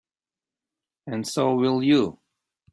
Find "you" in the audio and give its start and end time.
1.83-2.17